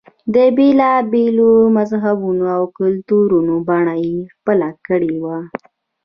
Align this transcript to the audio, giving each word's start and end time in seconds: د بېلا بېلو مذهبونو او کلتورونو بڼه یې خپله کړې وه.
د 0.33 0.35
بېلا 0.57 0.93
بېلو 1.11 1.51
مذهبونو 1.77 2.45
او 2.55 2.63
کلتورونو 2.79 3.53
بڼه 3.67 3.95
یې 4.05 4.17
خپله 4.35 4.69
کړې 4.87 5.13
وه. 5.23 5.37